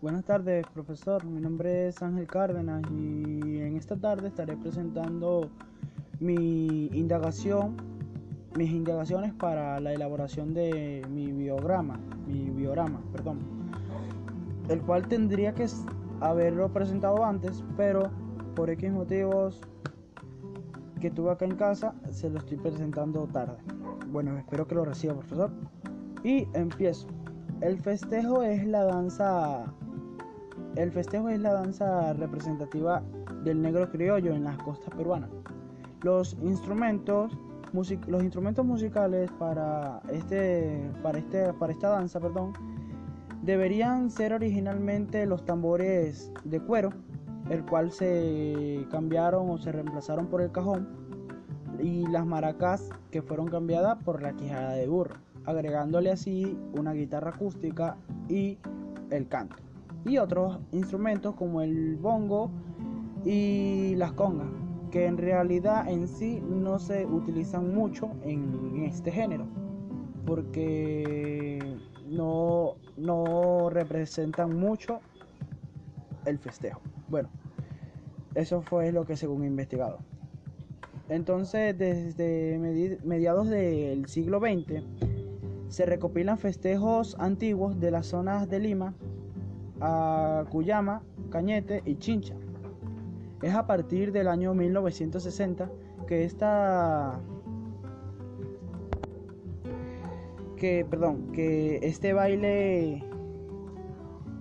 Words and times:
Buenas 0.00 0.24
tardes, 0.24 0.64
profesor. 0.72 1.24
Mi 1.24 1.40
nombre 1.40 1.88
es 1.88 2.00
Ángel 2.02 2.28
Cárdenas 2.28 2.84
y 2.92 3.58
en 3.58 3.76
esta 3.76 3.96
tarde 3.96 4.28
estaré 4.28 4.56
presentando 4.56 5.50
mi 6.20 6.86
indagación, 6.92 7.76
mis 8.56 8.70
indagaciones 8.70 9.34
para 9.34 9.80
la 9.80 9.92
elaboración 9.92 10.54
de 10.54 11.04
mi 11.10 11.32
biograma, 11.32 11.98
mi 12.28 12.48
biograma, 12.48 13.00
perdón, 13.10 13.40
el 14.68 14.80
cual 14.82 15.08
tendría 15.08 15.52
que 15.52 15.66
haberlo 16.20 16.72
presentado 16.72 17.24
antes, 17.24 17.64
pero 17.76 18.08
por 18.54 18.70
X 18.70 18.92
motivos 18.92 19.60
que 21.00 21.10
tuve 21.10 21.32
acá 21.32 21.44
en 21.44 21.56
casa, 21.56 21.92
se 22.10 22.30
lo 22.30 22.38
estoy 22.38 22.58
presentando 22.58 23.26
tarde. 23.26 23.58
Bueno, 24.12 24.38
espero 24.38 24.64
que 24.68 24.76
lo 24.76 24.84
reciba, 24.84 25.14
profesor. 25.14 25.50
Y 26.22 26.46
empiezo. 26.54 27.08
El 27.60 27.80
festejo 27.80 28.44
es 28.44 28.64
la 28.64 28.84
danza. 28.84 29.64
El 30.78 30.92
festejo 30.92 31.28
es 31.28 31.40
la 31.40 31.54
danza 31.54 32.12
representativa 32.12 33.02
del 33.42 33.60
negro 33.60 33.90
criollo 33.90 34.32
en 34.32 34.44
las 34.44 34.56
costas 34.58 34.94
peruanas. 34.94 35.28
Los 36.02 36.36
instrumentos, 36.40 37.36
los 38.06 38.22
instrumentos 38.22 38.64
musicales 38.64 39.28
para 39.40 40.00
este, 40.08 40.88
para 41.02 41.18
este, 41.18 41.52
para 41.54 41.72
esta 41.72 41.88
danza, 41.88 42.20
perdón, 42.20 42.52
deberían 43.42 44.08
ser 44.08 44.32
originalmente 44.32 45.26
los 45.26 45.44
tambores 45.44 46.30
de 46.44 46.60
cuero 46.60 46.90
el 47.50 47.64
cual 47.64 47.90
se 47.90 48.86
cambiaron 48.88 49.50
o 49.50 49.58
se 49.58 49.72
reemplazaron 49.72 50.28
por 50.28 50.42
el 50.42 50.52
cajón 50.52 50.86
y 51.82 52.06
las 52.06 52.24
maracas 52.24 52.88
que 53.10 53.20
fueron 53.20 53.48
cambiadas 53.48 54.00
por 54.04 54.22
la 54.22 54.32
quijada 54.34 54.74
de 54.74 54.86
burro, 54.86 55.16
agregándole 55.44 56.12
así 56.12 56.56
una 56.78 56.92
guitarra 56.92 57.30
acústica 57.30 57.96
y 58.28 58.58
el 59.10 59.26
canto. 59.26 59.67
Y 60.04 60.18
otros 60.18 60.58
instrumentos 60.72 61.34
como 61.34 61.60
el 61.60 61.96
bongo 61.96 62.50
y 63.24 63.94
las 63.96 64.12
congas, 64.12 64.48
que 64.90 65.06
en 65.06 65.18
realidad 65.18 65.88
en 65.88 66.08
sí 66.08 66.40
no 66.40 66.78
se 66.78 67.04
utilizan 67.04 67.74
mucho 67.74 68.10
en 68.22 68.84
este 68.84 69.10
género, 69.10 69.46
porque 70.24 71.78
no, 72.08 72.76
no 72.96 73.70
representan 73.70 74.56
mucho 74.56 75.00
el 76.24 76.38
festejo. 76.38 76.80
Bueno, 77.08 77.28
eso 78.34 78.62
fue 78.62 78.92
lo 78.92 79.04
que 79.04 79.16
según 79.16 79.44
he 79.44 79.46
investigado. 79.46 79.98
Entonces, 81.08 81.76
desde 81.76 82.58
mediados 83.02 83.48
del 83.48 84.06
siglo 84.06 84.40
XX, 84.40 84.84
se 85.68 85.86
recopilan 85.86 86.38
festejos 86.38 87.16
antiguos 87.18 87.80
de 87.80 87.90
las 87.90 88.06
zonas 88.06 88.48
de 88.48 88.58
Lima, 88.58 88.94
a 89.80 90.44
Cuyama, 90.50 91.02
Cañete 91.30 91.82
y 91.84 91.96
Chincha. 91.96 92.34
Es 93.42 93.54
a 93.54 93.66
partir 93.66 94.12
del 94.12 94.28
año 94.28 94.54
1960 94.54 95.70
que 96.06 96.24
esta 96.24 97.20
que 100.56 100.84
perdón, 100.88 101.30
que 101.32 101.78
este 101.82 102.12
baile 102.12 103.04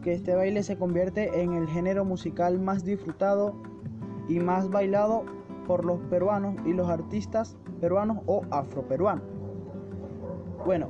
que 0.02 0.14
este 0.14 0.36
baile 0.36 0.64
se 0.64 0.78
convierte 0.78 1.42
en 1.42 1.54
el 1.54 1.68
género 1.68 2.06
musical 2.06 2.60
más 2.60 2.84
disfrutado 2.84 3.56
y 4.28 4.40
más 4.40 4.70
bailado 4.70 5.26
por 5.68 5.86
los 5.86 6.00
peruanos 6.10 6.56
y 6.66 6.74
los 6.74 6.90
artistas 6.90 7.58
peruanos 7.82 8.20
o 8.26 8.44
afroperuanos. 8.50 9.26
Bueno, 10.66 10.88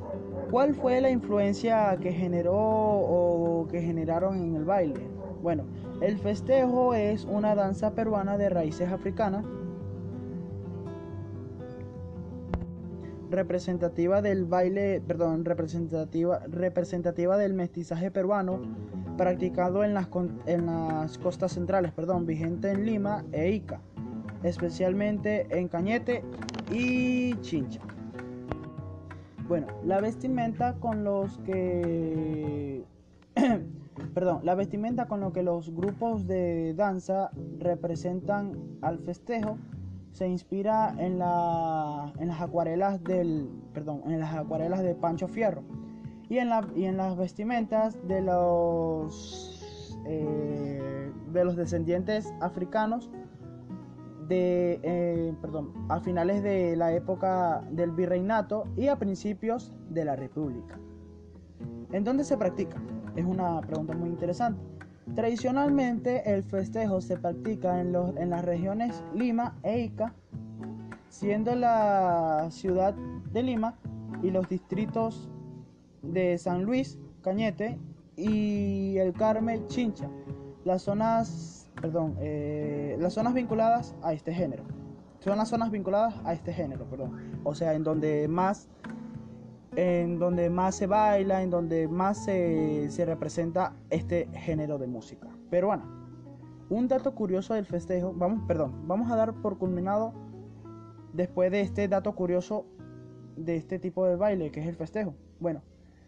¿cuál 0.49 0.73
fue 0.75 1.01
la 1.01 1.09
influencia 1.09 1.97
que 2.01 2.11
generó 2.11 2.55
o 2.55 3.67
que 3.69 3.81
generaron 3.81 4.37
en 4.37 4.55
el 4.55 4.65
baile? 4.65 5.01
Bueno, 5.41 5.63
el 6.01 6.17
festejo 6.17 6.93
es 6.93 7.25
una 7.25 7.55
danza 7.55 7.91
peruana 7.91 8.37
de 8.37 8.49
raíces 8.49 8.91
africanas 8.91 9.45
representativa 13.29 14.21
del 14.21 14.45
baile, 14.45 15.01
perdón, 15.05 15.45
representativa, 15.45 16.39
representativa 16.47 17.37
del 17.37 17.53
mestizaje 17.53 18.11
peruano 18.11 18.61
practicado 19.17 19.83
en 19.83 19.93
las, 19.93 20.07
en 20.45 20.65
las 20.67 21.17
costas 21.17 21.53
centrales, 21.53 21.91
perdón, 21.91 22.25
vigente 22.25 22.71
en 22.71 22.85
Lima 22.85 23.25
e 23.31 23.49
Ica, 23.49 23.81
especialmente 24.43 25.47
en 25.49 25.67
Cañete 25.67 26.23
y 26.71 27.35
Chincha. 27.41 27.81
Bueno, 29.47 29.67
la 29.85 30.01
vestimenta 30.01 30.73
con 30.73 31.03
los 31.03 31.37
que 31.39 32.83
perdón, 34.13 34.41
la 34.43 34.55
vestimenta 34.55 35.07
con 35.07 35.21
lo 35.21 35.31
que 35.31 35.43
los 35.43 35.73
grupos 35.73 36.27
de 36.27 36.73
danza 36.75 37.31
representan 37.59 38.57
al 38.81 38.99
festejo 38.99 39.57
se 40.11 40.27
inspira 40.27 40.95
en, 40.97 41.13
en 41.13 42.27
las 42.27 42.41
acuarelas 42.41 43.03
del, 43.03 43.49
perdón, 43.73 44.01
en 44.05 44.19
las 44.19 44.35
acuarelas 44.35 44.81
de 44.81 44.95
Pancho 44.95 45.27
Fierro. 45.27 45.63
Y 46.29 46.39
en, 46.39 46.49
la, 46.49 46.67
y 46.75 46.85
en 46.85 46.97
las 46.97 47.15
vestimentas 47.15 47.95
de 48.07 48.21
los 48.21 49.95
eh, 50.05 51.11
de 51.31 51.45
los 51.45 51.55
descendientes 51.55 52.33
africanos 52.41 53.09
de 54.27 54.79
eh, 54.83 55.33
perdón, 55.41 55.73
a 55.89 55.99
finales 55.99 56.43
de 56.43 56.75
la 56.75 56.93
época 56.93 57.63
del 57.71 57.91
virreinato 57.91 58.65
y 58.75 58.87
a 58.87 58.97
principios 58.97 59.73
de 59.89 60.05
la 60.05 60.15
república. 60.15 60.77
¿En 61.91 62.03
dónde 62.03 62.23
se 62.23 62.37
practica? 62.37 62.77
Es 63.15 63.25
una 63.25 63.61
pregunta 63.61 63.95
muy 63.95 64.09
interesante. 64.09 64.61
Tradicionalmente 65.15 66.33
el 66.33 66.43
festejo 66.43 66.99
se 66.99 67.17
practica 67.17 67.79
en, 67.79 67.93
los, 67.93 68.15
en 68.17 68.29
las 68.29 68.43
regiones 68.43 69.01
Lima 69.13 69.57
e 69.63 69.79
Ica, 69.79 70.13
siendo 71.09 71.55
la 71.55 72.47
ciudad 72.51 72.93
de 73.31 73.43
Lima 73.43 73.75
y 74.21 74.31
los 74.31 74.49
distritos 74.49 75.29
de 76.01 76.37
San 76.37 76.63
Luis, 76.63 76.99
Cañete 77.21 77.79
y 78.15 78.97
el 78.97 79.13
Carmel, 79.13 79.65
Chincha, 79.67 80.09
las 80.65 80.83
zonas, 80.83 81.66
perdón, 81.81 82.15
eh, 82.19 82.97
las 82.99 83.13
zonas 83.13 83.33
vinculadas 83.33 83.95
a 84.01 84.13
este 84.13 84.33
género. 84.33 84.63
Son 85.19 85.37
las 85.37 85.49
zonas 85.49 85.71
vinculadas 85.71 86.15
a 86.23 86.33
este 86.33 86.53
género, 86.53 86.85
perdón. 86.85 87.39
O 87.43 87.55
sea, 87.55 87.73
en 87.73 87.83
donde 87.83 88.27
más 88.27 88.69
en 89.77 90.17
donde 90.17 90.49
más 90.49 90.75
se 90.75 90.87
baila, 90.87 91.43
en 91.43 91.51
donde 91.51 91.87
más 91.87 92.25
se, 92.25 92.89
representa 93.05 93.75
este 93.91 94.27
género 94.33 94.79
de 94.79 94.87
música 94.87 95.27
peruana. 95.51 95.85
Un 96.69 96.87
dato 96.87 97.13
curioso 97.13 97.53
del 97.53 97.67
festejo, 97.67 98.11
vamos, 98.15 98.41
perdón, 98.47 98.87
vamos 98.87 99.11
a 99.11 99.15
dar 99.15 99.35
por 99.35 99.59
culminado 99.59 100.13
después 101.13 101.51
de 101.51 101.61
este 101.61 101.87
dato 101.87 102.15
curioso 102.15 102.65
de 103.35 103.55
este 103.55 103.77
tipo 103.77 104.05
de 104.07 104.15
baile 104.15 104.51
que 104.51 104.61
es 104.61 104.67
el 104.67 104.75
festejo. 104.75 105.13
Bueno, 105.39 105.61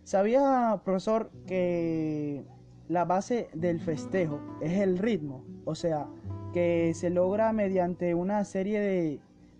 sabía 0.03 0.81
profesor 0.83 1.29
que 1.45 2.43
la 2.89 3.05
base 3.05 3.49
del 3.53 3.79
festejo 3.79 4.39
es 4.61 4.79
el 4.79 4.97
ritmo, 4.97 5.45
o 5.63 5.75
sea, 5.75 6.07
que 6.53 6.91
se 6.95 7.11
logra 7.11 7.53
mediante 7.53 8.15
una 8.15 8.43
serie 8.43 8.79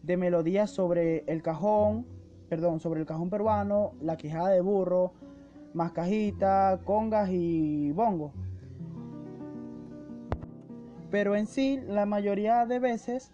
de, 0.03 0.17
melodías 0.17 0.71
sobre 0.71 1.23
el 1.27 1.43
cajón, 1.43 2.07
perdón, 2.49 2.79
sobre 2.79 2.99
el 2.99 3.05
cajón 3.05 3.29
peruano, 3.29 3.91
la 4.01 4.17
quijada 4.17 4.49
de 4.49 4.61
burro, 4.61 5.13
mascajita, 5.75 6.79
congas 6.83 7.29
y 7.29 7.91
bongo. 7.91 8.33
Pero 11.11 11.35
en 11.35 11.45
sí, 11.45 11.79
la 11.87 12.07
mayoría 12.07 12.65
de 12.65 12.79
veces 12.79 13.31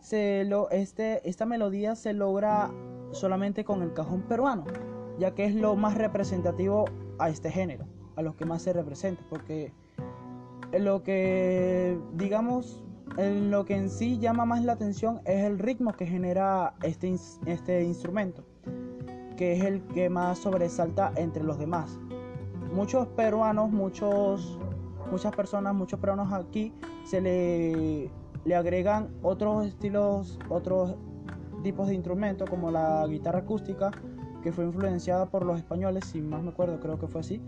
este, 0.00 1.28
esta 1.28 1.46
melodía 1.46 1.96
se 1.96 2.12
logra 2.12 2.70
solamente 3.10 3.64
con 3.64 3.82
el 3.82 3.92
cajón 3.92 4.22
peruano, 4.22 4.64
ya 5.18 5.34
que 5.34 5.46
es 5.46 5.56
lo 5.56 5.74
más 5.74 5.98
representativo 5.98 6.84
a 7.18 7.30
este 7.30 7.50
género, 7.50 7.86
a 8.16 8.22
los 8.22 8.34
que 8.36 8.44
más 8.44 8.62
se 8.62 8.72
representa, 8.72 9.22
porque 9.28 9.72
lo 10.72 11.02
que 11.02 11.98
digamos 12.14 12.84
en 13.16 13.50
lo 13.50 13.64
que 13.64 13.76
en 13.76 13.90
sí 13.90 14.18
llama 14.18 14.44
más 14.44 14.64
la 14.64 14.72
atención 14.72 15.20
es 15.24 15.44
el 15.44 15.58
ritmo 15.58 15.92
que 15.92 16.06
genera 16.06 16.74
este, 16.82 17.14
este 17.46 17.84
instrumento, 17.84 18.44
que 19.36 19.52
es 19.52 19.64
el 19.64 19.82
que 19.88 20.08
más 20.10 20.38
sobresalta 20.38 21.12
entre 21.16 21.44
los 21.44 21.58
demás. 21.58 21.98
Muchos 22.72 23.06
peruanos, 23.08 23.70
muchos, 23.70 24.58
muchas 25.10 25.34
personas, 25.34 25.74
muchos 25.74 26.00
peruanos 26.00 26.32
aquí 26.32 26.72
se 27.04 27.20
le, 27.20 28.10
le 28.44 28.54
agregan 28.56 29.10
otros 29.22 29.66
estilos, 29.66 30.38
otros 30.48 30.96
tipos 31.62 31.88
de 31.88 31.94
instrumentos 31.94 32.50
como 32.50 32.70
la 32.70 33.06
guitarra 33.06 33.40
acústica, 33.40 33.92
que 34.42 34.50
fue 34.50 34.64
influenciada 34.64 35.26
por 35.26 35.46
los 35.46 35.58
españoles, 35.58 36.04
si 36.06 36.20
más 36.20 36.42
me 36.42 36.50
acuerdo, 36.50 36.80
creo 36.80 36.98
que 36.98 37.06
fue 37.06 37.20
así 37.20 37.40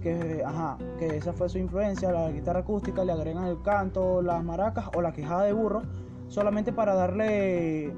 que, 0.00 0.42
ajá, 0.44 0.78
que 0.98 1.16
esa 1.16 1.32
fue 1.32 1.48
su 1.48 1.58
influencia, 1.58 2.12
la 2.12 2.30
guitarra 2.30 2.60
acústica, 2.60 3.04
le 3.04 3.12
agregan 3.12 3.44
el 3.44 3.60
canto, 3.62 4.22
las 4.22 4.42
maracas 4.44 4.88
o 4.96 5.02
la 5.02 5.12
quejada 5.12 5.44
de 5.44 5.52
burro, 5.52 5.82
solamente 6.28 6.72
para 6.72 6.94
darle, 6.94 7.92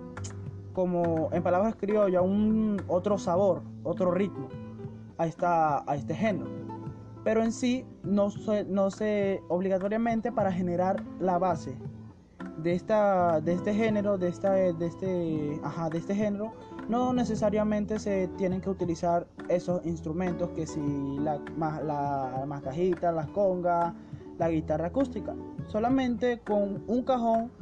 como 0.73 1.29
en 1.33 1.43
palabras 1.43 1.75
criollas, 1.77 2.23
un 2.23 2.83
otro 2.89 3.19
sabor, 3.19 3.63
otro 3.83 4.11
ritmo 4.11 4.49
a, 5.19 5.27
esta, 5.27 5.85
a 5.91 5.97
este 5.97 6.15
género. 6.15 6.51
pero 7.25 7.43
en 7.43 7.53
sí 7.53 7.85
no 8.03 8.31
se, 8.31 8.65
no 8.65 8.91
se 8.91 9.43
obligatoriamente 9.49 10.33
para 10.33 10.53
generar 10.53 11.03
la 11.19 11.39
base 11.39 11.77
de, 12.63 12.75
esta, 12.75 13.41
de 13.41 13.55
este 13.55 13.75
género, 13.75 14.19
de, 14.19 14.29
esta, 14.29 14.53
de, 14.53 14.87
este, 14.87 15.61
ajá, 15.63 15.91
de 15.91 15.99
este 15.99 16.15
género, 16.15 16.53
no 16.91 17.13
necesariamente 17.13 18.01
se 18.01 18.27
tienen 18.37 18.61
que 18.61 18.69
utilizar 18.69 19.29
esos 19.49 19.87
instrumentos 19.87 20.51
que 20.51 20.67
si 20.67 20.81
la, 21.21 21.39
la 21.57 22.45
mascajita, 22.49 23.13
las 23.13 23.29
congas, 23.29 23.95
la 24.39 24.51
guitarra 24.51 24.89
acústica. 24.89 25.33
Solamente 25.69 26.41
con 26.41 26.83
un 26.89 27.05
cajón 27.05 27.53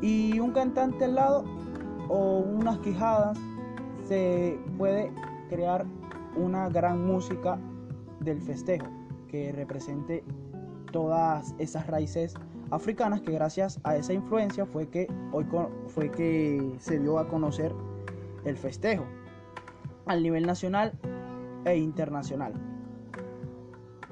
y 0.00 0.40
un 0.40 0.52
cantante 0.52 1.04
al 1.04 1.16
lado 1.16 1.44
o 2.08 2.38
unas 2.38 2.78
quijadas 2.78 3.38
se 4.08 4.58
puede 4.78 5.12
crear 5.50 5.84
una 6.34 6.70
gran 6.70 7.06
música 7.06 7.58
del 8.20 8.40
festejo 8.40 8.86
que 9.28 9.52
represente 9.52 10.24
todas 10.92 11.54
esas 11.58 11.86
raíces 11.88 12.34
africanas 12.70 13.20
que 13.20 13.32
gracias 13.32 13.80
a 13.84 13.96
esa 13.96 14.14
influencia 14.14 14.64
fue 14.64 14.88
que 14.88 15.12
hoy 15.30 15.46
fue 15.88 16.10
que 16.10 16.74
se 16.78 16.98
dio 16.98 17.18
a 17.18 17.28
conocer 17.28 17.74
el 18.44 18.56
festejo 18.56 19.06
al 20.06 20.22
nivel 20.22 20.46
nacional 20.46 20.92
e 21.64 21.76
internacional. 21.76 22.52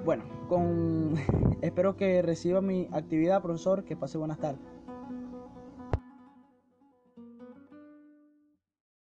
Bueno, 0.05 0.25
con 0.49 1.15
espero 1.63 1.97
que 1.97 2.23
reciba 2.23 2.61
mi 2.61 2.89
actividad, 2.93 3.43
profesor, 3.43 3.85
que 3.85 3.97
pase 3.97 4.19
buenas 4.19 4.39
tardes. 4.39 4.61